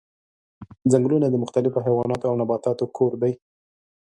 ځنګلونه 0.91 1.27
د 1.29 1.35
مختلفو 1.43 1.83
حیواناتو 1.85 2.25
او 2.29 2.35
نباتاتو 2.41 2.85
کور 2.97 3.13
دي. 3.21 3.33